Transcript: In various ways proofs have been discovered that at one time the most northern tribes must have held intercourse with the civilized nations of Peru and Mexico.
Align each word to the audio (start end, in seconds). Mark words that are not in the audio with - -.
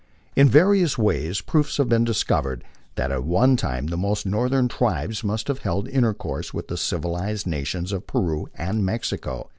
In 0.35 0.49
various 0.49 0.97
ways 0.97 1.41
proofs 1.41 1.77
have 1.77 1.87
been 1.87 2.03
discovered 2.03 2.63
that 2.95 3.11
at 3.11 3.23
one 3.23 3.55
time 3.55 3.85
the 3.85 3.97
most 3.97 4.25
northern 4.25 4.67
tribes 4.67 5.23
must 5.23 5.47
have 5.47 5.59
held 5.59 5.87
intercourse 5.87 6.55
with 6.55 6.69
the 6.69 6.75
civilized 6.77 7.45
nations 7.45 7.91
of 7.91 8.07
Peru 8.07 8.47
and 8.55 8.83
Mexico. 8.83 9.49